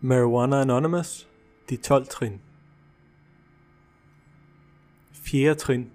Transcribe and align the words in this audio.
Marijuana 0.00 0.60
Anonymous, 0.60 1.28
de 1.70 1.76
12 1.76 2.06
trin. 2.06 2.40
Fjerde 5.12 5.54
trin. 5.54 5.90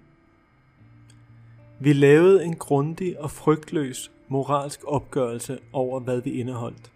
Vi 1.80 1.92
lavede 1.92 2.44
en 2.44 2.56
grundig 2.56 3.20
og 3.20 3.30
frygtløs 3.30 4.10
moralsk 4.28 4.80
opgørelse 4.86 5.58
over, 5.72 6.00
hvad 6.00 6.20
vi 6.20 6.30
indeholdt. 6.30 6.92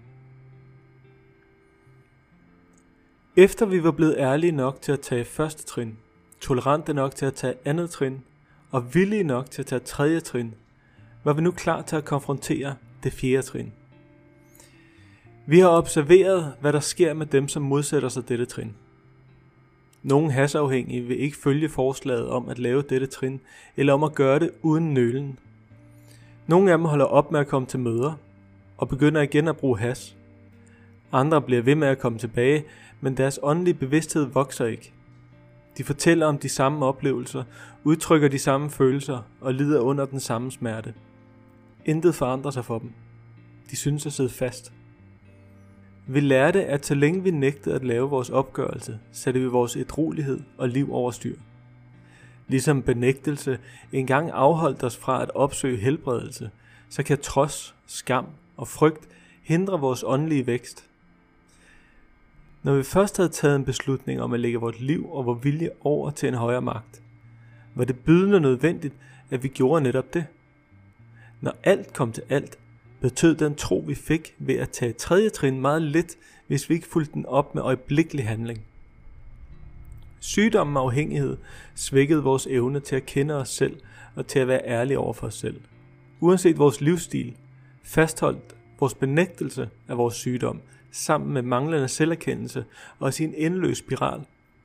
Efter 3.36 3.66
vi 3.66 3.84
var 3.84 3.90
blevet 3.90 4.16
ærlige 4.18 4.52
nok 4.52 4.82
til 4.82 4.92
at 4.92 5.00
tage 5.00 5.24
første 5.24 5.64
trin, 5.64 5.98
tolerante 6.40 6.94
nok 6.94 7.14
til 7.14 7.26
at 7.26 7.34
tage 7.34 7.54
andet 7.64 7.90
trin, 7.90 8.24
og 8.70 8.94
villige 8.94 9.24
nok 9.24 9.50
til 9.50 9.62
at 9.62 9.66
tage 9.66 9.80
tredje 9.80 10.20
trin, 10.20 10.54
var 11.24 11.32
vi 11.32 11.42
nu 11.42 11.50
klar 11.50 11.82
til 11.82 11.96
at 11.96 12.04
konfrontere 12.04 12.76
det 13.02 13.12
fjerde 13.12 13.42
trin. 13.42 13.72
Vi 15.50 15.58
har 15.58 15.68
observeret, 15.68 16.54
hvad 16.60 16.72
der 16.72 16.80
sker 16.80 17.14
med 17.14 17.26
dem, 17.26 17.48
som 17.48 17.62
modsætter 17.62 18.08
sig 18.08 18.28
dette 18.28 18.44
trin. 18.44 18.74
Nogle 20.02 20.32
hasafhængige 20.32 21.02
vil 21.02 21.20
ikke 21.20 21.36
følge 21.36 21.68
forslaget 21.68 22.28
om 22.28 22.48
at 22.48 22.58
lave 22.58 22.82
dette 22.82 23.06
trin, 23.06 23.40
eller 23.76 23.92
om 23.92 24.04
at 24.04 24.14
gøre 24.14 24.38
det 24.38 24.50
uden 24.62 24.94
nølen. 24.94 25.38
Nogle 26.46 26.72
af 26.72 26.78
dem 26.78 26.84
holder 26.84 27.04
op 27.04 27.32
med 27.32 27.40
at 27.40 27.46
komme 27.46 27.66
til 27.66 27.80
møder, 27.80 28.12
og 28.76 28.88
begynder 28.88 29.20
igen 29.20 29.48
at 29.48 29.56
bruge 29.56 29.78
has. 29.78 30.16
Andre 31.12 31.42
bliver 31.42 31.62
ved 31.62 31.74
med 31.74 31.88
at 31.88 31.98
komme 31.98 32.18
tilbage, 32.18 32.64
men 33.00 33.16
deres 33.16 33.38
åndelige 33.42 33.74
bevidsthed 33.74 34.24
vokser 34.24 34.66
ikke. 34.66 34.92
De 35.78 35.84
fortæller 35.84 36.26
om 36.26 36.38
de 36.38 36.48
samme 36.48 36.86
oplevelser, 36.86 37.44
udtrykker 37.84 38.28
de 38.28 38.38
samme 38.38 38.70
følelser 38.70 39.18
og 39.40 39.54
lider 39.54 39.80
under 39.80 40.06
den 40.06 40.20
samme 40.20 40.52
smerte. 40.52 40.94
Intet 41.84 42.14
forandrer 42.14 42.50
sig 42.50 42.64
for 42.64 42.78
dem. 42.78 42.92
De 43.70 43.76
synes 43.76 44.06
at 44.06 44.12
sidde 44.12 44.30
fast. 44.30 44.72
Vi 46.10 46.20
lærte, 46.20 46.64
at 46.64 46.86
så 46.86 46.94
længe 46.94 47.22
vi 47.22 47.30
nægtede 47.30 47.74
at 47.74 47.84
lave 47.84 48.10
vores 48.10 48.30
opgørelse, 48.30 48.98
satte 49.12 49.40
vi 49.40 49.46
vores 49.46 49.76
ædrolighed 49.76 50.40
og 50.58 50.68
liv 50.68 50.94
over 50.94 51.10
styr. 51.10 51.36
Ligesom 52.46 52.82
benægtelse 52.82 53.58
engang 53.92 54.30
afholdt 54.30 54.82
os 54.84 54.96
fra 54.96 55.22
at 55.22 55.30
opsøge 55.34 55.76
helbredelse, 55.76 56.50
så 56.88 57.02
kan 57.02 57.18
trods, 57.18 57.74
skam 57.86 58.26
og 58.56 58.68
frygt 58.68 59.08
hindre 59.42 59.80
vores 59.80 60.04
åndelige 60.06 60.46
vækst. 60.46 60.84
Når 62.62 62.74
vi 62.74 62.82
først 62.82 63.16
havde 63.16 63.28
taget 63.28 63.56
en 63.56 63.64
beslutning 63.64 64.22
om 64.22 64.32
at 64.32 64.40
lægge 64.40 64.58
vores 64.58 64.80
liv 64.80 65.12
og 65.12 65.26
vores 65.26 65.44
vilje 65.44 65.70
over 65.80 66.10
til 66.10 66.28
en 66.28 66.34
højere 66.34 66.62
magt, 66.62 67.02
var 67.74 67.84
det 67.84 67.98
bydende 67.98 68.40
nødvendigt, 68.40 68.94
at 69.30 69.42
vi 69.42 69.48
gjorde 69.48 69.82
netop 69.82 70.14
det. 70.14 70.26
Når 71.40 71.56
alt 71.64 71.92
kom 71.92 72.12
til 72.12 72.22
alt, 72.28 72.58
betød 73.00 73.34
den 73.34 73.54
tro, 73.54 73.84
vi 73.86 73.94
fik 73.94 74.34
ved 74.38 74.54
at 74.54 74.70
tage 74.70 74.92
tredje 74.92 75.30
trin 75.30 75.60
meget 75.60 75.82
lidt, 75.82 76.16
hvis 76.46 76.70
vi 76.70 76.74
ikke 76.74 76.86
fulgte 76.86 77.12
den 77.12 77.26
op 77.26 77.54
med 77.54 77.62
øjeblikkelig 77.62 78.26
handling. 78.28 78.60
Sygdommen 80.20 80.76
og 80.76 80.82
afhængighed 80.82 81.36
svækkede 81.74 82.22
vores 82.22 82.46
evne 82.46 82.80
til 82.80 82.96
at 82.96 83.06
kende 83.06 83.34
os 83.34 83.48
selv 83.48 83.76
og 84.14 84.26
til 84.26 84.38
at 84.38 84.48
være 84.48 84.66
ærlige 84.66 84.98
over 84.98 85.12
for 85.12 85.26
os 85.26 85.34
selv. 85.34 85.60
Uanset 86.20 86.58
vores 86.58 86.80
livsstil, 86.80 87.36
fastholdt 87.82 88.56
vores 88.80 88.94
benægtelse 88.94 89.68
af 89.88 89.98
vores 89.98 90.14
sygdom 90.14 90.60
sammen 90.90 91.32
med 91.32 91.42
manglende 91.42 91.88
selverkendelse 91.88 92.64
og 92.98 93.14
sin 93.14 93.34
endeløs 93.36 93.78
spiral, 93.78 94.20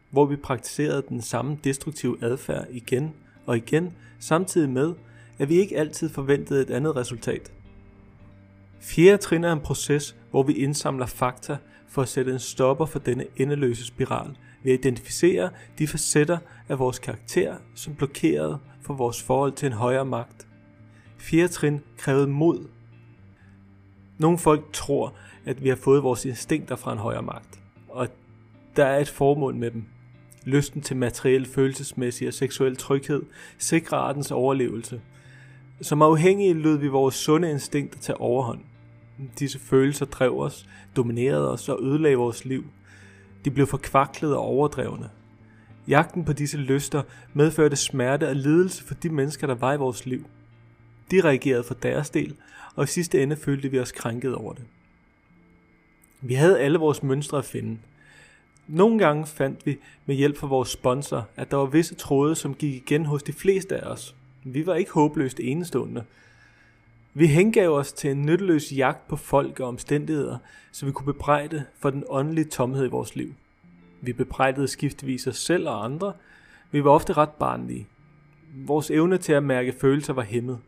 hvor 0.10 0.26
vi 0.26 0.36
praktiserede 0.36 1.04
den 1.10 1.22
samme 1.22 1.58
destruktive 1.64 2.18
adfærd 2.22 2.68
igen 2.72 3.14
og 3.46 3.58
igen, 3.58 3.94
samtidig 4.20 4.70
med, 4.70 4.94
at 5.40 5.50
vi 5.50 5.56
ikke 5.56 5.78
altid 5.78 6.10
forventede 6.10 6.62
et 6.62 6.70
andet 6.70 6.96
resultat– 6.96 7.52
Fjerde 8.84 9.18
trin 9.18 9.44
er 9.44 9.54
en 9.54 9.60
proces, 9.60 10.16
hvor 10.32 10.44
vi 10.44 10.54
indsamler 10.54 11.06
fakta 11.06 11.58
for 11.88 12.02
at 12.02 12.08
sætte 12.08 12.32
en 12.32 12.40
stopper 12.40 12.86
for 12.86 13.00
denne 13.00 13.26
endeløse 13.38 13.86
spiral 13.86 14.38
ved 14.64 14.74
at 14.74 14.80
identificere 14.80 15.50
de 15.80 15.88
facetter 15.88 16.38
af 16.70 16.80
vores 16.80 17.00
karakter, 17.00 17.56
som 17.76 17.96
blokerede 17.96 18.60
for 18.82 18.94
vores 18.94 19.24
forhold 19.24 19.52
til 19.52 19.66
en 19.66 19.74
højere 19.74 20.06
magt. 20.06 20.48
Fjerde 21.18 21.48
trin 21.48 21.82
krævede 21.98 22.28
mod. 22.28 22.68
Nogle 24.18 24.38
folk 24.38 24.74
tror, 24.74 25.14
at 25.46 25.64
vi 25.64 25.70
har 25.70 25.76
fået 25.76 26.04
vores 26.04 26.26
instinkter 26.26 26.76
fra 26.76 26.94
en 26.94 27.00
højere 27.00 27.24
magt, 27.24 27.60
og 27.90 28.08
der 28.76 28.86
er 28.86 29.00
et 29.00 29.10
formål 29.10 29.56
med 29.56 29.72
dem. 29.72 29.86
Lysten 30.46 30.82
til 30.82 30.98
materiel, 30.98 31.46
følelsesmæssig 31.46 32.28
og 32.28 32.34
seksuel 32.34 32.76
tryghed 32.76 33.24
sikrer 33.58 33.98
artens 33.98 34.32
overlevelse. 34.32 35.02
Som 35.82 36.02
afhængige 36.02 36.54
lød 36.54 36.78
vi 36.78 36.88
vores 36.88 37.16
sunde 37.16 37.52
instinkter 37.52 38.00
til 38.00 38.16
overhånd. 38.20 38.60
Disse 39.40 39.60
følelser 39.60 40.06
drev 40.06 40.40
os, 40.40 40.70
dominerede 40.96 41.52
os 41.52 41.70
og 41.70 41.80
ødelagde 41.84 42.18
vores 42.18 42.46
liv. 42.46 42.66
De 43.46 43.52
blev 43.52 43.68
forkvaklede 43.68 44.38
og 44.38 44.44
overdrevne. 44.44 45.10
Jagten 45.88 46.26
på 46.26 46.34
disse 46.34 46.58
lyster 46.58 47.04
medførte 47.34 47.76
smerte 47.76 48.30
og 48.30 48.36
lidelse 48.36 48.84
for 48.84 48.94
de 48.94 49.10
mennesker, 49.10 49.48
der 49.48 49.56
var 49.56 49.74
i 49.74 49.78
vores 49.78 50.06
liv. 50.06 50.26
De 51.12 51.22
reagerede 51.22 51.64
for 51.64 51.74
deres 51.74 52.10
del, 52.10 52.36
og 52.76 52.84
i 52.84 52.88
sidste 52.88 53.24
ende 53.24 53.36
følte 53.36 53.72
vi 53.72 53.80
os 53.80 53.92
krænket 53.92 54.36
over 54.36 54.54
det. 54.54 54.64
Vi 56.22 56.34
havde 56.34 56.60
alle 56.60 56.80
vores 56.80 57.04
mønstre 57.04 57.38
at 57.38 57.46
finde. 57.46 57.78
Nogle 58.68 59.00
gange 59.00 59.26
fandt 59.26 59.66
vi 59.66 59.78
med 60.06 60.16
hjælp 60.16 60.38
fra 60.38 60.48
vores 60.48 60.70
sponsor, 60.70 61.28
at 61.36 61.52
der 61.52 61.58
var 61.58 61.66
visse 61.66 61.96
tråde, 61.96 62.36
som 62.36 62.56
gik 62.56 62.74
igen 62.74 63.06
hos 63.06 63.24
de 63.24 63.34
fleste 63.34 63.78
af 63.78 63.92
os. 63.92 64.16
Vi 64.44 64.66
var 64.66 64.76
ikke 64.76 64.92
håbløst 64.92 65.40
enestående, 65.40 66.04
vi 67.14 67.28
hengav 67.28 67.70
os 67.70 67.94
til 67.94 68.12
en 68.12 68.26
nytteløs 68.26 68.72
jagt 68.72 69.08
på 69.08 69.16
folk 69.16 69.60
og 69.60 69.68
omstændigheder, 69.68 70.38
så 70.72 70.86
vi 70.86 70.92
kunne 70.92 71.14
bebrejde 71.14 71.66
for 71.80 71.90
den 71.90 72.04
åndelige 72.10 72.46
tomhed 72.46 72.86
i 72.86 72.90
vores 72.90 73.16
liv. 73.16 73.34
Vi 74.02 74.14
bebrejdede 74.14 74.68
skiftevis 74.68 75.28
os 75.28 75.38
selv 75.38 75.70
og 75.70 75.86
andre. 75.86 76.14
Vi 76.72 76.84
var 76.84 76.92
ofte 76.92 77.14
ret 77.14 77.30
barnlige. 77.30 77.88
Vores 78.56 78.92
evne 78.92 79.18
til 79.18 79.34
at 79.34 79.44
mærke 79.44 79.74
følelser 79.82 80.14
var 80.14 80.22
hæmmet. 80.22 80.60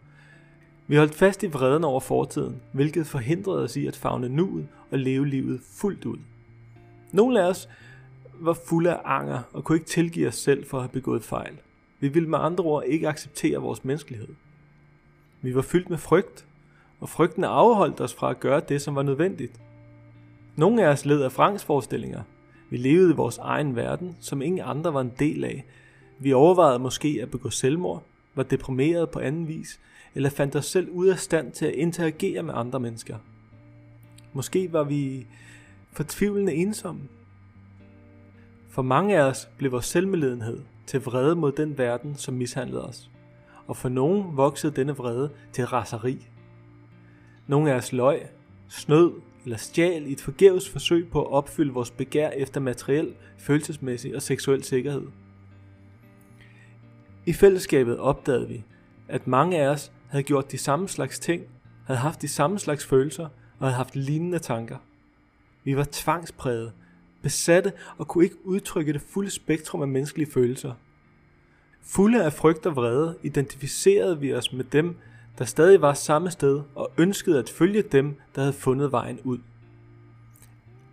Vi 0.88 0.96
holdt 0.96 1.16
fast 1.16 1.44
i 1.44 1.48
vreden 1.48 1.84
over 1.84 2.00
fortiden, 2.00 2.62
hvilket 2.72 3.08
forhindrede 3.08 3.64
os 3.64 3.76
i 3.76 3.88
at 3.88 3.96
fagne 3.96 4.30
nuet 4.30 4.68
og 4.92 5.00
leve 5.00 5.28
livet 5.28 5.62
fuldt 5.80 6.06
ud. 6.06 6.18
Nogle 7.12 7.42
af 7.42 7.50
os 7.50 7.70
var 8.40 8.58
fulde 8.68 8.94
af 8.94 9.02
anger 9.06 9.42
og 9.54 9.64
kunne 9.64 9.76
ikke 9.76 9.88
tilgive 9.88 10.28
os 10.28 10.36
selv 10.36 10.66
for 10.66 10.78
at 10.78 10.84
have 10.84 10.92
begået 10.92 11.24
fejl. 11.24 11.54
Vi 12.00 12.08
ville 12.08 12.30
med 12.30 12.40
andre 12.42 12.64
ord 12.64 12.84
ikke 12.88 13.08
acceptere 13.08 13.58
vores 13.58 13.86
menneskelighed. 13.86 14.28
Vi 15.41 15.56
var 15.56 15.62
fyldt 15.62 15.90
med 15.90 15.97
frygt, 15.97 16.46
og 17.00 17.09
frygten 17.09 17.44
afholdt 17.44 18.01
os 18.01 18.13
fra 18.13 18.29
at 18.29 18.40
gøre 18.40 18.62
det, 18.69 18.81
som 18.81 18.96
var 18.96 19.03
nødvendigt. 19.03 19.59
Nogle 20.56 20.84
af 20.84 20.88
os 20.88 21.06
led 21.06 21.22
af 21.22 21.31
Franks 21.31 21.63
forestillinger. 21.63 22.22
Vi 22.69 22.78
levede 22.78 23.12
i 23.12 23.16
vores 23.16 23.38
egen 23.38 23.75
verden, 23.75 24.18
som 24.19 24.41
ingen 24.41 24.62
andre 24.66 24.94
var 24.94 25.01
en 25.01 25.12
del 25.19 25.44
af. 25.44 25.66
Vi 26.19 26.34
overvejede 26.34 26.79
måske 26.79 27.19
at 27.22 27.31
begå 27.31 27.50
selvmord, 27.50 28.03
var 28.35 28.44
deprimeret 28.44 29.09
på 29.09 29.19
anden 29.19 29.47
vis, 29.47 29.79
eller 30.16 30.29
fandt 30.29 30.56
os 30.56 30.66
selv 30.66 30.90
ud 30.90 31.07
af 31.07 31.19
stand 31.19 31.52
til 31.52 31.66
at 31.66 31.73
interagere 31.73 32.44
med 32.44 32.53
andre 32.57 32.79
mennesker. 32.79 33.17
Måske 34.34 34.73
var 34.73 34.84
vi 34.84 35.25
fortvivlende 35.91 36.53
ensomme. 36.53 37.02
For 38.69 38.81
mange 38.81 39.17
af 39.17 39.22
os 39.22 39.50
blev 39.57 39.72
vores 39.72 39.85
selvmedledenhed 39.85 40.62
til 40.88 41.02
vrede 41.02 41.35
mod 41.35 41.52
den 41.52 41.78
verden, 41.78 42.16
som 42.16 42.34
mishandlede 42.34 42.85
os 42.85 43.09
og 43.68 43.78
for 43.78 43.90
nogen 43.90 44.38
voksede 44.38 44.76
denne 44.76 44.96
vrede 44.96 45.30
til 45.53 45.66
raseri. 45.66 46.28
Nogle 47.48 47.72
af 47.72 47.76
os 47.76 47.94
løg, 47.94 48.22
snød 48.70 49.14
eller 49.44 49.58
stjal 49.58 50.08
i 50.08 50.12
et 50.12 50.22
forgæves 50.22 50.70
forsøg 50.70 51.09
på 51.12 51.22
at 51.22 51.31
opfylde 51.31 51.74
vores 51.74 51.92
begær 51.92 52.30
efter 52.30 52.59
materiel, 52.59 53.14
følelsesmæssig 53.38 54.16
og 54.16 54.22
seksuel 54.22 54.64
sikkerhed. 54.64 55.08
I 57.26 57.34
fællesskabet 57.34 57.98
opdagede 57.98 58.48
vi, 58.48 58.64
at 59.08 59.28
mange 59.28 59.62
af 59.62 59.68
os 59.68 59.92
havde 60.08 60.24
gjort 60.24 60.52
de 60.52 60.58
samme 60.58 60.88
slags 60.88 61.20
ting, 61.20 61.44
havde 61.86 62.00
haft 62.00 62.22
de 62.22 62.28
samme 62.28 62.59
slags 62.59 62.86
følelser 62.86 63.26
og 63.59 63.67
havde 63.67 63.76
haft 63.76 63.96
lignende 63.96 64.40
tanker. 64.40 64.78
Vi 65.64 65.78
var 65.78 65.88
tvangspræget, 65.91 66.73
besatte 67.22 67.73
og 67.97 68.08
kunne 68.08 68.23
ikke 68.23 68.46
udtrykke 68.46 68.94
det 68.94 69.02
fulde 69.02 69.29
spektrum 69.29 69.82
af 69.82 69.88
menneskelige 69.88 70.32
følelser– 70.32 70.73
Fulde 71.85 72.23
af 72.23 72.34
frygt 72.34 72.66
og 72.66 72.76
vrede 72.76 73.17
identificerede 73.23 74.20
vi 74.20 74.34
os 74.34 74.53
med 74.53 74.64
dem, 74.64 74.96
der 75.37 75.46
stadig 75.46 75.82
var 75.82 75.93
samme 75.93 76.32
sted 76.32 76.61
og 76.76 76.91
ønskede 76.97 77.40
at 77.40 77.49
følge 77.49 77.82
dem, 77.82 78.16
der 78.35 78.41
havde 78.41 78.53
fundet 78.53 78.91
vejen 78.91 79.20
ud. 79.23 79.37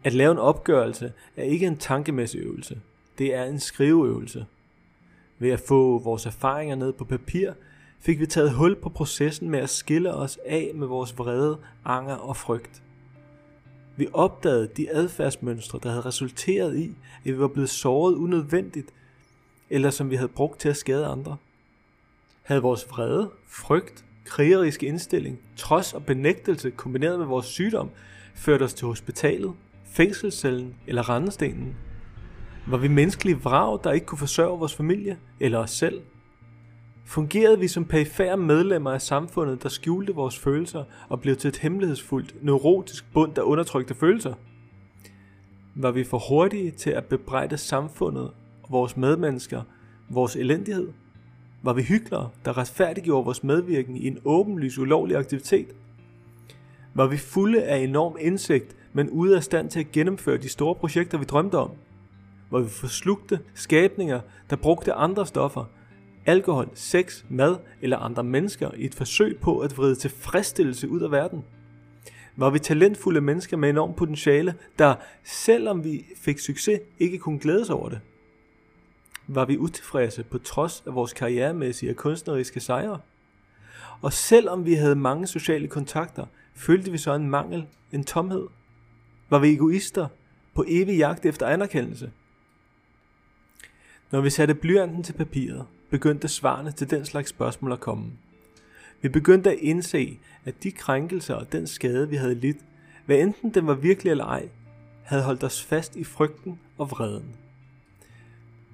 At 0.05 0.13
lave 0.13 0.33
en 0.33 0.39
opgørelse 0.39 1.13
er 1.37 1.43
ikke 1.43 1.67
en 1.67 1.77
tankemæssig 1.77 2.41
øvelse. 2.41 2.81
Det 3.19 3.35
er 3.35 3.45
en 3.45 3.61
skriveøvelse. 3.61 4.47
Ved 5.39 5.51
at 5.51 5.61
få 5.61 5.99
vores 5.99 6.27
erfaringer 6.27 6.77
ned 6.77 6.93
på 6.93 7.05
papir, 7.05 7.53
fik 8.01 8.21
vi 8.21 8.27
taget 8.27 8.51
hul 8.51 8.77
på 8.77 8.89
processen 8.89 9.51
med 9.51 9.59
at 9.59 9.71
skille 9.71 10.15
os 10.15 10.39
af 10.47 10.71
med 10.75 10.87
vores 10.87 11.19
vrede, 11.19 11.59
anger 11.85 12.15
og 12.15 12.37
frygt. 12.37 12.83
Vi 13.97 14.09
opdagede 14.13 14.69
de 14.77 14.91
adfærdsmønstre, 14.91 15.79
der 15.83 15.89
havde 15.89 16.05
resulteret 16.05 16.77
i, 16.77 16.97
at 17.25 17.25
vi 17.25 17.39
var 17.39 17.49
blevet 17.49 17.71
såret 17.71 18.15
unødvendigt 18.15 18.93
eller 19.73 19.91
som 19.91 20.11
vi 20.11 20.17
havde 20.17 20.29
brugt 20.29 20.61
til 20.61 20.69
at 20.69 20.77
skade 20.77 21.07
andre? 21.07 21.37
Havde 22.43 22.63
vores 22.63 22.87
vrede, 22.91 23.31
frygt, 23.47 24.05
krigeriske 24.25 24.87
indstilling, 24.87 25.39
trods 25.57 25.95
og 25.95 26.07
benægtelse 26.07 26.71
kombineret 26.71 27.19
med 27.19 27.27
vores 27.27 27.47
sygdom 27.47 27.91
ført 28.35 28.63
os 28.63 28.75
til 28.75 28.87
hospitalet, 28.87 29.53
fængselscellen 29.85 30.75
eller 30.87 31.09
rendestenen? 31.09 31.77
Var 32.67 32.77
vi 32.77 32.89
menneskelige 32.89 33.41
vrag, 33.41 33.81
der 33.85 33.93
ikke 33.93 34.07
kunne 34.07 34.19
forsørge 34.19 34.59
vores 34.59 34.75
familie 34.75 35.19
eller 35.41 35.59
os 35.59 35.71
selv? 35.71 36.03
Fungerede 37.05 37.59
vi 37.59 37.69
som 37.69 37.85
perifære 37.85 38.37
medlemmer 38.37 38.91
af 38.91 39.03
samfundet, 39.03 39.63
der 39.63 39.69
skjulte 39.69 40.15
vores 40.15 40.39
følelser 40.39 40.85
og 41.09 41.21
blev 41.21 41.37
til 41.37 41.49
et 41.49 41.57
hemmelighedsfuldt, 41.57 42.45
neurotisk 42.45 43.13
bund 43.13 43.39
af 43.39 43.43
undertrykte 43.43 43.95
følelser? 43.95 44.35
Var 45.75 45.91
vi 45.91 46.05
for 46.05 46.19
hurtige 46.29 46.71
til 46.71 46.91
at 46.91 47.05
bebrejde 47.05 47.59
samfundet 47.59 48.31
vores 48.73 48.97
medmennesker 48.97 49.63
vores 50.09 50.37
elendighed? 50.37 50.89
Var 51.63 51.73
vi 51.73 51.83
hyklere, 51.83 52.31
der 52.45 52.59
retfærdiggjorde 52.59 53.25
vores 53.25 53.45
medvirken 53.45 53.97
i 53.97 54.07
en 54.07 54.19
åbenlys 54.25 54.79
ulovlig 54.79 55.17
aktivitet? 55.17 55.67
Var 56.95 57.07
vi 57.07 57.17
fulde 57.17 57.63
af 57.63 57.79
enorm 57.79 58.17
indsigt, 58.21 58.77
men 58.93 59.11
ude 59.11 59.37
af 59.37 59.43
stand 59.43 59.71
til 59.71 59.81
at 59.81 59.93
gennemføre 59.93 60.37
de 60.37 60.49
store 60.49 60.75
projekter, 60.75 61.19
vi 61.19 61.25
drømte 61.25 61.59
om? 61.59 61.71
Var 62.51 62.61
vi 62.61 62.69
forslugte 62.69 63.41
skabninger, 63.55 64.21
der 64.51 64.57
brugte 64.57 64.93
andre 64.93 65.27
stoffer, 65.27 65.65
alkohol, 66.27 66.69
sex, 66.75 67.25
mad 67.29 67.57
eller 67.83 67.97
andre 67.97 68.25
mennesker 68.25 68.71
i 68.77 68.85
et 68.85 68.95
forsøg 68.95 69.39
på 69.41 69.59
at 69.59 69.77
vride 69.77 69.95
tilfredsstillelse 69.95 70.89
ud 70.89 71.01
af 71.01 71.11
verden? 71.11 71.45
Var 72.37 72.51
vi 72.51 72.59
talentfulde 72.59 73.21
mennesker 73.21 73.57
med 73.57 73.71
enormt 73.71 73.97
potentiale, 73.97 74.55
der, 74.79 74.95
selvom 75.25 75.85
vi 75.85 76.05
fik 76.17 76.39
succes, 76.39 76.81
ikke 76.99 77.19
kunne 77.19 77.39
glædes 77.39 77.71
over 77.71 77.89
det? 77.89 78.01
Var 79.27 79.45
vi 79.45 79.59
utilfredse 79.59 80.23
på 80.23 80.39
trods 80.39 80.83
af 80.87 80.95
vores 80.95 81.13
karrieremæssige 81.13 81.93
og 81.93 81.97
kunstneriske 81.97 82.61
sejre? 82.61 83.01
Og 84.01 84.13
selvom 84.13 84.67
vi 84.67 84.75
havde 84.75 84.97
mange 84.97 85.27
sociale 85.27 85.69
kontakter, 85.69 86.27
følte 86.55 86.91
vi 86.91 86.99
så 86.99 87.15
en 87.15 87.31
mangel, 87.31 87.67
en 87.93 88.05
tomhed? 88.05 88.47
Var 89.31 89.39
vi 89.39 89.53
egoister 89.53 90.09
på 90.55 90.65
evig 90.69 90.99
jagt 90.99 91.27
efter 91.27 91.47
anerkendelse? 91.47 92.13
Når 94.11 94.21
vi 94.21 94.31
satte 94.31 94.55
blyanten 94.55 95.03
til 95.03 95.13
papiret, 95.13 95.67
begyndte 95.91 96.29
svarene 96.29 96.73
til 96.73 96.91
den 96.91 97.05
slags 97.05 97.31
spørgsmål 97.31 97.73
at 97.73 97.81
komme. 97.81 98.13
Vi 99.03 99.09
begyndte 99.09 99.51
at 99.51 99.59
indse, 99.59 100.19
at 100.45 100.63
de 100.63 100.71
krænkelser 100.71 101.35
og 101.35 101.53
den 101.53 101.67
skade, 101.67 102.09
vi 102.09 102.17
havde 102.17 102.35
lidt, 102.35 102.59
hvad 103.07 103.19
enten 103.19 103.55
den 103.55 103.67
var 103.67 103.75
virkelig 103.75 104.11
eller 104.11 104.25
ej, 104.25 104.49
havde 105.03 105.23
holdt 105.23 105.45
os 105.45 105.63
fast 105.63 105.97
i 105.97 106.05
frygten 106.05 106.61
og 106.79 106.91
vreden. 106.91 107.37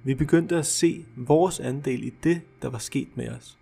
Vi 0.09 0.15
begyndte 0.15 0.55
at 0.55 0.65
se 0.65 1.05
vores 1.15 1.59
andel 1.59 2.03
i 2.03 2.13
det, 2.23 2.41
der 2.61 2.69
var 2.69 2.77
sket 2.77 3.17
med 3.17 3.29
os. 3.29 3.57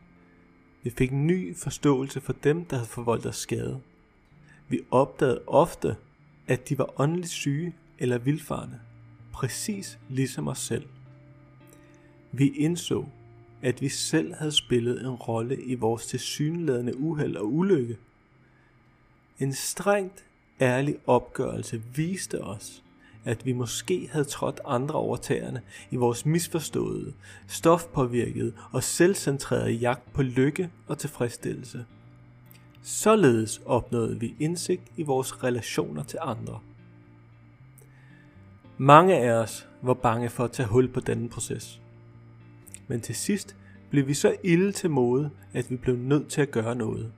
Vi 0.84 0.90
fik 0.90 1.12
en 1.12 1.28
ny 1.28 1.56
forståelse 1.56 2.22
for 2.22 2.34
dem, 2.34 2.66
der 2.66 2.76
havde 2.76 2.90
forvoldt 2.90 3.26
os 3.26 3.36
skade. 3.36 3.82
Vi 4.68 4.80
opdagede 4.92 5.42
ofte, 5.48 5.96
at 6.48 6.70
de 6.70 6.78
var 6.78 7.02
åndeligt 7.02 7.30
syge 7.30 7.76
eller 8.00 8.18
vilfarne, 8.18 8.80
præcis 9.34 10.00
ligesom 10.10 10.48
os 10.48 10.60
selv. 10.60 10.86
Vi 12.32 12.48
indså, 12.50 13.06
at 13.62 13.82
vi 13.82 13.90
selv 13.90 14.34
havde 14.34 14.52
spillet 14.52 15.02
en 15.02 15.16
rolle 15.16 15.62
i 15.62 15.76
vores 15.76 16.06
tilsyneladende 16.06 16.98
uheld 16.98 17.36
og 17.36 17.54
ulykke. 17.54 17.98
En 19.40 19.54
strengt 19.54 20.26
ærlig 20.62 20.96
opgørelse 21.08 21.84
viste 21.96 22.44
os, 22.44 22.84
at 23.28 23.46
vi 23.46 23.54
måske 23.54 24.10
havde 24.12 24.26
trådt 24.26 24.60
andre 24.66 24.96
overtagerne 24.96 25.62
i 25.92 25.96
vores 25.96 26.26
misforståede, 26.26 27.14
stofpåvirkede 27.48 28.54
og 28.72 28.84
selvcentrerede 28.84 29.72
jagt 29.72 30.14
på 30.14 30.22
lykke 30.22 30.70
og 30.88 30.98
tilfredsstillelse. 30.98 31.86
Således 32.82 33.62
opnåede 33.66 34.20
vi 34.20 34.36
indsigt 34.40 34.84
i 34.98 35.04
vores 35.04 35.44
relationer 35.44 36.04
til 36.04 36.20
andre. 36.22 36.60
Mange 38.78 39.18
af 39.18 39.32
os 39.32 39.68
var 39.82 39.94
bange 39.94 40.30
for 40.30 40.44
at 40.44 40.52
tage 40.52 40.68
hul 40.68 40.88
på 40.88 41.00
denne 41.00 41.30
proces. 41.30 41.82
Men 42.88 43.02
til 43.02 43.16
sidst 43.16 43.56
blev 43.90 44.08
vi 44.08 44.14
så 44.14 44.36
ilde 44.44 44.72
til 44.72 44.90
mode, 44.90 45.30
at 45.54 45.72
vi 45.72 45.76
blev 45.76 45.96
nødt 45.96 46.28
til 46.28 46.42
at 46.42 46.52
gøre 46.52 46.76
noget. 46.76 47.12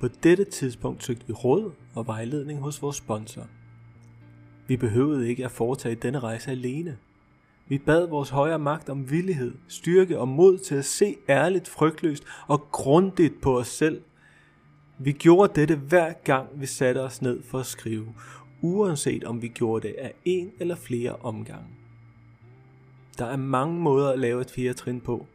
På 0.00 0.08
dette 0.22 0.44
tidspunkt 0.44 1.04
søgte 1.04 1.26
vi 1.26 1.32
råd 1.32 1.72
og 1.94 2.06
vejledning 2.06 2.60
hos 2.60 2.82
vores 2.82 2.96
sponsor. 2.96 3.46
Vi 4.66 4.76
behøvede 4.76 5.28
ikke 5.28 5.44
at 5.44 5.50
foretage 5.50 5.94
denne 5.94 6.18
rejse 6.18 6.50
alene. 6.50 6.98
Vi 7.68 7.78
bad 7.78 8.06
vores 8.06 8.30
højere 8.30 8.58
magt 8.58 8.88
om 8.88 9.10
villighed, 9.10 9.54
styrke 9.68 10.18
og 10.18 10.28
mod 10.28 10.58
til 10.58 10.74
at 10.74 10.84
se 10.84 11.16
ærligt, 11.28 11.68
frygtløst 11.68 12.24
og 12.46 12.68
grundigt 12.72 13.40
på 13.40 13.58
os 13.58 13.68
selv. 13.68 14.02
Vi 14.98 15.12
gjorde 15.12 15.60
dette 15.60 15.76
hver 15.76 16.12
gang 16.12 16.48
vi 16.60 16.66
satte 16.66 16.98
os 16.98 17.22
ned 17.22 17.42
for 17.42 17.58
at 17.58 17.66
skrive, 17.66 18.14
uanset 18.60 19.24
om 19.24 19.42
vi 19.42 19.48
gjorde 19.48 19.88
det 19.88 19.94
af 19.94 20.14
en 20.24 20.52
eller 20.60 20.74
flere 20.74 21.16
omgange. 21.16 21.68
Der 23.18 23.26
er 23.26 23.36
mange 23.36 23.80
måder 23.80 24.10
at 24.10 24.18
lave 24.18 24.40
et 24.40 24.50
fjerde 24.50 24.74
trin 24.74 25.00
på. 25.00 25.26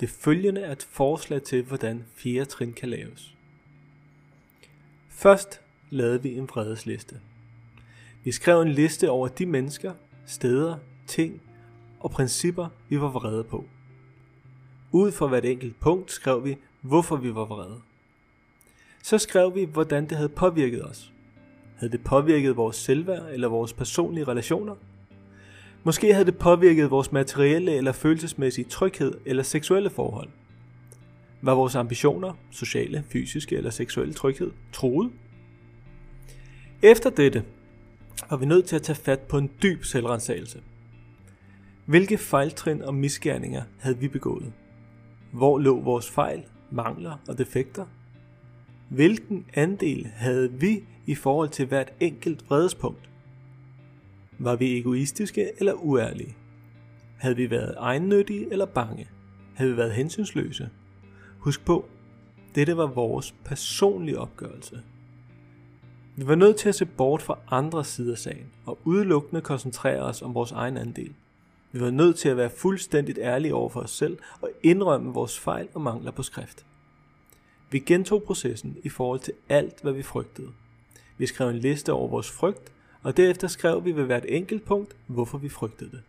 Det 0.00 0.10
følgende 0.10 0.60
er 0.60 0.72
et 0.72 0.86
forslag 0.90 1.42
til, 1.42 1.62
hvordan 1.62 2.04
fjerde 2.14 2.44
trin 2.44 2.72
kan 2.72 2.88
laves. 2.88 3.34
Først 5.08 5.60
lavede 5.90 6.22
vi 6.22 6.38
en 6.38 6.48
vredesliste. 6.48 7.20
Vi 8.24 8.32
skrev 8.32 8.60
en 8.60 8.68
liste 8.68 9.10
over 9.10 9.28
de 9.28 9.46
mennesker, 9.46 9.92
steder, 10.26 10.76
ting 11.06 11.40
og 12.00 12.10
principper, 12.10 12.68
vi 12.88 13.00
var 13.00 13.08
vrede 13.08 13.44
på. 13.44 13.64
Ud 14.92 15.12
fra 15.12 15.26
hvert 15.26 15.44
enkelt 15.44 15.80
punkt 15.80 16.12
skrev 16.12 16.44
vi, 16.44 16.56
hvorfor 16.80 17.16
vi 17.16 17.34
var 17.34 17.44
vrede. 17.44 17.80
Så 19.02 19.18
skrev 19.18 19.54
vi, 19.54 19.64
hvordan 19.64 20.08
det 20.08 20.16
havde 20.16 20.28
påvirket 20.28 20.84
os. 20.84 21.12
Havde 21.76 21.92
det 21.92 22.04
påvirket 22.04 22.56
vores 22.56 22.76
selvværd 22.76 23.28
eller 23.32 23.48
vores 23.48 23.72
personlige 23.72 24.24
relationer? 24.24 24.74
Måske 25.84 26.12
havde 26.12 26.26
det 26.26 26.38
påvirket 26.38 26.90
vores 26.90 27.12
materielle 27.12 27.72
eller 27.74 27.92
følelsesmæssige 27.92 28.64
tryghed 28.64 29.14
eller 29.26 29.42
seksuelle 29.42 29.90
forhold. 29.90 30.28
Var 31.42 31.54
vores 31.54 31.74
ambitioner, 31.74 32.32
sociale, 32.50 33.04
fysiske 33.08 33.56
eller 33.56 33.70
seksuelle 33.70 34.14
tryghed, 34.14 34.50
troet? 34.72 35.10
Efter 36.82 37.10
dette 37.10 37.44
var 38.30 38.36
vi 38.36 38.46
nødt 38.46 38.66
til 38.66 38.76
at 38.76 38.82
tage 38.82 38.96
fat 38.96 39.20
på 39.20 39.38
en 39.38 39.50
dyb 39.62 39.84
selvrensagelse. 39.84 40.62
Hvilke 41.86 42.18
fejltrin 42.18 42.82
og 42.82 42.94
misgerninger 42.94 43.62
havde 43.78 43.98
vi 43.98 44.08
begået? 44.08 44.52
Hvor 45.32 45.58
lå 45.58 45.80
vores 45.80 46.10
fejl, 46.10 46.42
mangler 46.70 47.22
og 47.28 47.38
defekter? 47.38 47.86
Hvilken 48.88 49.46
andel 49.54 50.06
havde 50.14 50.52
vi 50.52 50.84
i 51.06 51.14
forhold 51.14 51.48
til 51.48 51.66
hvert 51.66 51.92
enkelt 52.00 52.50
vredespunkt? 52.50 53.10
Var 54.38 54.56
vi 54.56 54.78
egoistiske 54.78 55.50
eller 55.58 55.72
uærlige? 55.72 56.36
Havde 57.16 57.36
vi 57.36 57.50
været 57.50 57.74
egennyttige 57.78 58.52
eller 58.52 58.66
bange? 58.66 59.08
Havde 59.54 59.70
vi 59.70 59.76
været 59.76 59.92
hensynsløse? 59.92 60.68
Husk 61.38 61.64
på, 61.64 61.88
dette 62.54 62.76
var 62.76 62.86
vores 62.86 63.34
personlige 63.44 64.18
opgørelse. 64.18 64.82
Vi 66.16 66.26
var 66.26 66.34
nødt 66.34 66.56
til 66.56 66.68
at 66.68 66.74
se 66.74 66.86
bort 66.86 67.22
fra 67.22 67.38
andre 67.50 67.84
sider 67.84 68.12
af 68.12 68.18
sagen 68.18 68.46
og 68.66 68.78
udelukkende 68.84 69.40
koncentrere 69.40 70.02
os 70.02 70.22
om 70.22 70.34
vores 70.34 70.52
egen 70.52 70.76
andel. 70.76 71.14
Vi 71.72 71.80
var 71.80 71.90
nødt 71.90 72.16
til 72.16 72.28
at 72.28 72.36
være 72.36 72.50
fuldstændigt 72.50 73.18
ærlige 73.18 73.54
over 73.54 73.68
for 73.68 73.80
os 73.80 73.90
selv 73.90 74.18
og 74.40 74.50
indrømme 74.62 75.12
vores 75.12 75.38
fejl 75.38 75.68
og 75.74 75.80
mangler 75.80 76.10
på 76.10 76.22
skrift. 76.22 76.66
Vi 77.70 77.78
gentog 77.78 78.22
processen 78.22 78.76
i 78.82 78.88
forhold 78.88 79.20
til 79.20 79.32
alt, 79.48 79.82
hvad 79.82 79.92
vi 79.92 80.02
frygtede. 80.02 80.48
Vi 81.18 81.26
skrev 81.26 81.48
en 81.48 81.58
liste 81.58 81.92
over 81.92 82.08
vores 82.08 82.30
frygt, 82.30 82.72
og 83.02 83.16
derefter 83.16 83.48
skrev 83.48 83.84
vi 83.84 83.96
ved 83.96 84.04
hvert 84.04 84.24
enkelt 84.28 84.64
punkt, 84.64 84.96
hvorfor 85.06 85.38
vi 85.38 85.48
frygtede 85.48 85.90
det. 85.90 86.02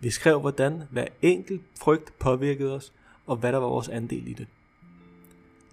Vi 0.00 0.10
skrev, 0.10 0.40
hvordan 0.40 0.82
hver 0.90 1.06
enkelt 1.22 1.62
frygt 1.80 2.18
påvirkede 2.18 2.74
os, 2.74 2.92
og 3.26 3.36
hvad 3.36 3.52
der 3.52 3.58
var 3.58 3.68
vores 3.68 3.88
andel 3.88 4.28
i 4.28 4.32
det. 4.32 4.46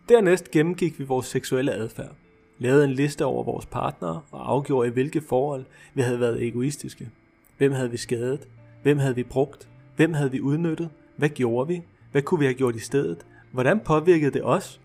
Dernæst 0.10 0.52
gennemgik 0.52 1.00
vi 1.00 1.04
vores 1.04 1.26
seksuelle 1.26 1.72
adfærd 1.72 2.16
lavede 2.60 2.84
en 2.84 2.92
liste 2.92 3.26
over 3.26 3.44
vores 3.44 3.66
partnere 3.66 4.22
og 4.32 4.52
afgjorde 4.52 4.88
i 4.88 4.92
hvilke 4.92 5.22
forhold 5.22 5.66
vi 5.94 6.02
havde 6.02 6.20
været 6.20 6.48
egoistiske. 6.48 7.10
Hvem 7.58 7.72
havde 7.72 7.92
vi 7.92 7.98
skadet? 7.98 8.48
Hvem 8.84 8.98
havde 8.98 9.16
vi 9.16 9.24
brugt? 9.24 9.70
Hvem 9.96 10.14
havde 10.14 10.32
vi 10.32 10.42
udnyttet? 10.42 10.90
Hvad 11.16 11.30
gjorde 11.30 11.68
vi? 11.68 11.82
Hvad 12.12 12.22
kunne 12.22 12.40
vi 12.40 12.46
have 12.46 12.54
gjort 12.54 12.76
i 12.76 12.80
stedet? 12.80 13.26
Hvordan 13.52 13.80
påvirkede 13.80 14.32
det 14.32 14.44
os? 14.44 14.82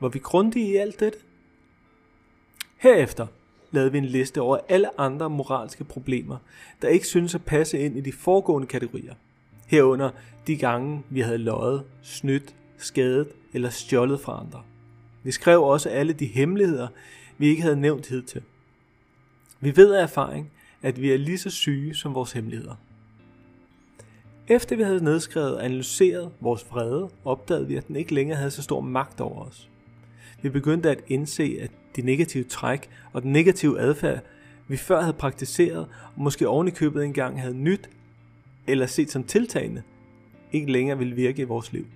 Var 0.00 0.08
vi 0.08 0.18
grundige 0.18 0.72
i 0.72 0.76
alt 0.76 1.00
dette? 1.00 1.18
Herefter 2.76 3.26
lavede 3.70 3.92
vi 3.92 3.98
en 3.98 4.04
liste 4.04 4.40
over 4.40 4.58
alle 4.68 5.00
andre 5.00 5.30
moralske 5.30 5.84
problemer, 5.84 6.36
der 6.82 6.88
ikke 6.88 7.06
synes 7.06 7.34
at 7.34 7.44
passe 7.44 7.78
ind 7.78 7.96
i 7.96 8.00
de 8.00 8.12
foregående 8.12 8.68
kategorier. 8.68 9.14
Herunder 9.66 10.10
de 10.46 10.56
gange, 10.56 11.02
vi 11.10 11.20
havde 11.20 11.38
løjet, 11.38 11.84
snydt, 12.02 12.54
skadet 12.76 13.28
eller 13.52 13.70
stjålet 13.70 14.20
fra 14.20 14.40
andre. 14.46 14.62
Vi 15.22 15.30
skrev 15.30 15.62
også 15.62 15.88
alle 15.88 16.12
de 16.12 16.26
hemmeligheder, 16.26 16.88
vi 17.38 17.46
ikke 17.46 17.62
havde 17.62 17.80
nævnt 17.80 18.08
hidtil. 18.08 18.42
Vi 19.60 19.76
ved 19.76 19.94
af 19.94 20.02
erfaring, 20.02 20.50
at 20.82 21.00
vi 21.00 21.12
er 21.12 21.16
lige 21.16 21.38
så 21.38 21.50
syge 21.50 21.94
som 21.94 22.14
vores 22.14 22.32
hemmeligheder. 22.32 22.74
Efter 24.48 24.76
vi 24.76 24.82
havde 24.82 25.04
nedskrevet 25.04 25.56
og 25.56 25.64
analyseret 25.64 26.30
vores 26.40 26.66
vrede, 26.70 27.10
opdagede 27.24 27.66
vi, 27.66 27.76
at 27.76 27.88
den 27.88 27.96
ikke 27.96 28.14
længere 28.14 28.36
havde 28.36 28.50
så 28.50 28.62
stor 28.62 28.80
magt 28.80 29.20
over 29.20 29.44
os. 29.44 29.68
Vi 30.42 30.48
begyndte 30.48 30.90
at 30.90 31.00
indse, 31.08 31.58
at 31.60 31.70
de 31.96 32.02
negative 32.02 32.44
træk 32.44 32.90
og 33.12 33.22
den 33.22 33.32
negative 33.32 33.80
adfærd, 33.80 34.22
vi 34.68 34.76
før 34.76 35.00
havde 35.00 35.12
praktiseret, 35.12 35.86
og 36.16 36.22
måske 36.22 36.48
oven 36.48 36.68
i 36.68 36.70
købet 36.70 37.04
engang 37.04 37.40
havde 37.40 37.54
nyt, 37.54 37.90
eller 38.66 38.86
set 38.86 39.10
som 39.10 39.24
tiltagende, 39.24 39.82
ikke 40.52 40.72
længere 40.72 40.98
vil 40.98 41.16
virke 41.16 41.42
i 41.42 41.44
vores 41.44 41.72
liv. 41.72 41.86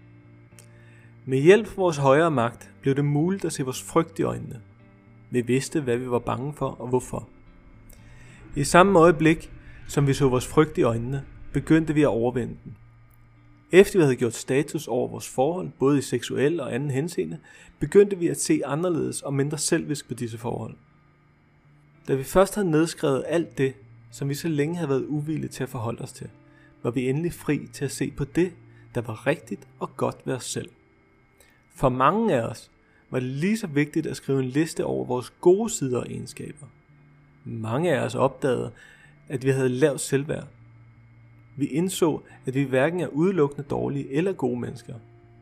Med 1.25 1.39
hjælp 1.39 1.67
fra 1.67 1.83
vores 1.83 1.97
højere 1.97 2.31
magt 2.31 2.71
blev 2.81 2.95
det 2.95 3.05
muligt 3.05 3.45
at 3.45 3.53
se 3.53 3.65
vores 3.65 3.83
frygt 3.83 4.19
i 4.19 4.23
øjnene. 4.23 4.61
Vi 5.31 5.41
vidste, 5.41 5.81
hvad 5.81 5.97
vi 5.97 6.11
var 6.11 6.19
bange 6.19 6.53
for 6.53 6.67
og 6.69 6.89
hvorfor. 6.89 7.29
I 8.57 8.65
samme 8.65 8.99
øjeblik, 8.99 9.53
som 9.89 10.07
vi 10.07 10.15
så 10.15 10.29
vores 10.29 10.47
frygt 10.47 10.79
i 10.79 10.83
øjnene, 10.83 11.25
begyndte 11.53 11.95
vi 11.95 12.03
at 12.03 12.09
overvinde 12.09 12.57
den. 12.65 12.77
Efter 13.73 13.99
vi 13.99 14.03
havde 14.03 14.17
gjort 14.17 14.35
status 14.35 14.89
over 14.89 15.09
vores 15.09 15.29
forhold, 15.29 15.71
både 15.79 15.99
i 15.99 16.03
seksuel 16.03 16.61
og 16.61 16.75
anden 16.75 16.91
henseende, 16.91 17.39
begyndte 17.79 18.19
vi 18.19 18.29
at 18.29 18.41
se 18.41 18.61
anderledes 18.67 19.23
og 19.23 19.35
mindre 19.35 19.59
selvisk 19.59 20.09
på 20.09 20.15
disse 20.15 20.39
forhold. 20.39 20.75
Da 22.09 22.15
vi 22.15 22.23
først 22.23 22.55
havde 22.55 22.71
nedskrevet 22.71 23.25
alt 23.27 23.59
det, 23.59 23.75
som 24.11 24.29
vi 24.29 24.35
så 24.35 24.49
længe 24.49 24.77
havde 24.77 24.89
været 24.89 25.07
uvillige 25.07 25.51
til 25.51 25.63
at 25.63 25.69
forholde 25.69 26.03
os 26.03 26.13
til, 26.13 26.31
var 26.83 26.91
vi 26.91 27.09
endelig 27.09 27.33
fri 27.33 27.69
til 27.73 27.85
at 27.85 27.91
se 27.91 28.11
på 28.17 28.25
det, 28.25 28.53
der 28.95 29.01
var 29.01 29.27
rigtigt 29.27 29.69
og 29.79 29.97
godt 29.97 30.17
ved 30.25 30.35
os 30.35 30.45
selv. 30.45 30.69
For 31.75 31.89
mange 31.89 32.35
af 32.35 32.43
os 32.43 32.71
var 33.11 33.21
det 33.21 33.29
lige 33.29 33.59
så 33.59 33.67
vigtigt 33.67 34.07
at 34.07 34.17
skrive 34.17 34.39
en 34.43 34.49
liste 34.49 34.85
over 34.85 35.05
vores 35.05 35.31
gode 35.31 35.71
sider 35.71 35.99
og 35.99 36.07
egenskaber. 36.11 36.67
Mange 37.45 37.97
af 37.97 38.05
os 38.05 38.15
opdagede, 38.15 38.71
at 39.29 39.45
vi 39.45 39.51
havde 39.51 39.69
lavt 39.69 40.01
selvværd. 40.01 40.47
Vi 41.57 41.67
indså, 41.67 42.21
at 42.47 42.55
vi 42.55 42.63
hverken 42.63 43.01
er 43.01 43.07
udelukkende 43.07 43.69
dårlige 43.69 44.13
eller 44.13 44.33
gode 44.33 44.61
mennesker. 44.61 44.95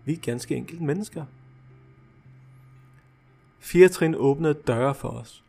Vi 0.05 0.13
er 0.13 0.17
ganske 0.17 0.57
enkelt 0.57 0.81
mennesker. 0.81 1.25
Fire 3.59 3.89
trin 3.89 4.15
åbnede 4.15 4.55
døre 4.55 4.95
for 4.95 5.09
os. 5.09 5.45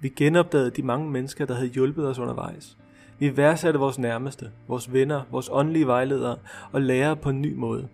Vi 0.00 0.08
genopdagede 0.08 0.70
de 0.70 0.82
mange 0.82 1.10
mennesker, 1.10 1.46
der 1.46 1.54
havde 1.54 1.68
hjulpet 1.68 2.08
os 2.08 2.18
undervejs. 2.18 2.78
Vi 3.18 3.36
værdsatte 3.36 3.78
vores 3.78 3.98
nærmeste, 3.98 4.50
vores 4.68 4.92
venner, 4.92 5.22
vores 5.30 5.48
åndelige 5.52 5.86
vejledere 5.86 6.36
og 6.72 6.82
lærere 6.82 7.16
på 7.16 7.30
en 7.30 7.42
ny 7.42 7.54
måde. 7.54 7.88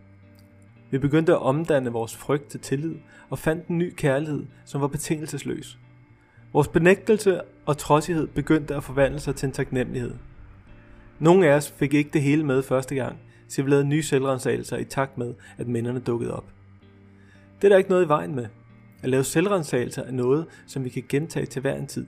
Vi 0.90 0.98
begyndte 0.98 1.32
at 1.32 1.42
omdanne 1.42 1.90
vores 1.90 2.16
frygt 2.16 2.48
til 2.48 2.60
tillid 2.60 2.94
og 3.30 3.38
fandt 3.38 3.66
en 3.66 3.78
ny 3.78 3.94
kærlighed, 3.96 4.46
som 4.64 4.80
var 4.80 4.86
betingelsesløs. 4.86 5.78
Vores 6.52 6.68
benægtelse 6.68 7.40
og 7.66 7.78
trodsighed 7.78 8.26
begyndte 8.26 8.74
at 8.74 8.84
forvandle 8.84 9.20
sig 9.20 9.36
til 9.36 9.46
en 9.46 9.52
taknemmelighed. 9.52 10.14
Nogle 11.18 11.48
af 11.48 11.54
os 11.56 11.70
fik 11.70 11.94
ikke 11.94 12.10
det 12.12 12.22
hele 12.22 12.44
med 12.44 12.62
første 12.62 12.94
gang, 12.94 13.16
så 13.48 13.62
vi 13.62 13.70
lavede 13.70 13.88
nye 13.88 14.02
selvrensagelser 14.02 14.76
i 14.76 14.84
takt 14.84 15.18
med, 15.18 15.34
at 15.58 15.68
minderne 15.68 16.00
dukkede 16.00 16.34
op. 16.34 16.44
Det 17.56 17.64
er 17.64 17.68
der 17.68 17.76
ikke 17.76 17.90
noget 17.90 18.04
i 18.04 18.08
vejen 18.08 18.34
med. 18.34 18.46
At 19.02 19.08
lave 19.08 19.24
selvrensagelser 19.24 20.02
er 20.02 20.12
noget, 20.12 20.46
som 20.66 20.84
vi 20.84 20.88
kan 20.88 21.04
gentage 21.08 21.46
til 21.46 21.60
hver 21.60 21.76
en 21.76 21.86
tid. 21.86 22.06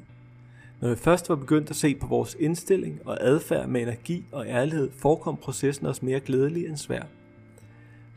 Når 0.80 0.88
vi 0.88 0.96
først 0.96 1.28
var 1.28 1.37
begyndt 1.37 1.70
at 1.70 1.76
se 1.76 1.94
på 1.94 2.06
vores 2.06 2.37
indstilling 2.40 3.00
og 3.04 3.18
adfærd 3.20 3.68
med 3.68 3.82
energi 3.82 4.25
og 4.32 4.46
ærlighed, 4.46 4.90
forekom 4.99 5.37
processen 5.37 5.87
os 5.87 6.02
mere 6.02 6.20
glædelig 6.20 6.66
end 6.66 6.76
svær. 6.76 7.02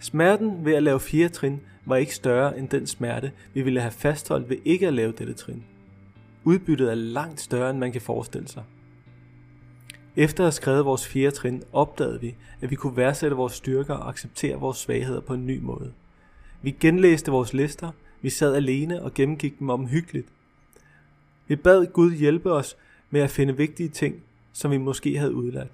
Smerten 0.03 0.65
ved 0.65 0.73
at 0.73 0.83
lave 0.83 0.99
fire 0.99 1.29
trin 1.29 1.61
var 1.85 1.95
ikke 1.95 2.15
større 2.15 2.57
end 2.57 2.69
den 2.69 2.87
smerte, 2.87 3.31
vi 3.53 3.61
ville 3.61 3.81
have 3.81 3.91
fastholdt 3.91 4.49
ved 4.49 4.57
ikke 4.65 4.87
at 4.87 4.93
lave 4.93 5.11
dette 5.11 5.33
trin. 5.33 5.63
Udbyttet 6.43 6.91
er 6.91 6.95
langt 6.95 7.41
større, 7.41 7.69
end 7.69 7.79
man 7.79 7.91
kan 7.91 8.01
forestille 8.01 8.47
sig. 8.47 8.63
Efter 10.15 10.43
at 10.43 10.45
have 10.45 10.51
skrevet 10.51 10.85
vores 10.85 11.07
fjerde 11.07 11.35
trin, 11.35 11.63
opdagede 11.73 12.21
vi, 12.21 12.35
at 12.61 12.71
vi 12.71 12.75
kunne 12.75 12.97
værdsætte 12.97 13.35
vores 13.35 13.53
styrker 13.53 13.93
og 13.93 14.09
acceptere 14.09 14.55
vores 14.55 14.77
svagheder 14.77 15.21
på 15.21 15.33
en 15.33 15.47
ny 15.47 15.59
måde. 15.59 15.93
Vi 16.61 16.71
genlæste 16.71 17.31
vores 17.31 17.53
lister, 17.53 17.91
vi 18.21 18.29
sad 18.29 18.55
alene 18.55 19.03
og 19.03 19.13
gennemgik 19.13 19.59
dem 19.59 19.69
omhyggeligt. 19.69 20.27
Vi 21.47 21.55
bad 21.55 21.85
Gud 21.85 22.11
hjælpe 22.11 22.51
os 22.51 22.77
med 23.09 23.21
at 23.21 23.31
finde 23.31 23.57
vigtige 23.57 23.89
ting, 23.89 24.23
som 24.53 24.71
vi 24.71 24.77
måske 24.77 25.17
havde 25.17 25.33
udladt. 25.33 25.71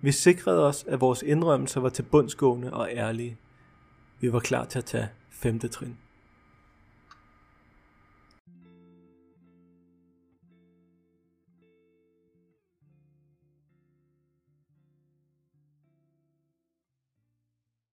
Vi 0.00 0.12
sikrede 0.12 0.66
os, 0.66 0.84
at 0.88 1.00
vores 1.00 1.22
indrømmelser 1.22 1.80
var 1.80 1.88
til 1.88 2.02
bundsgående 2.02 2.72
og 2.72 2.88
ærlige. 2.92 3.36
Vi 4.22 4.32
var 4.32 4.40
klar 4.40 4.64
til 4.64 4.78
at 4.78 4.84
tage 4.84 5.08
femte 5.30 5.68
trin. 5.68 5.96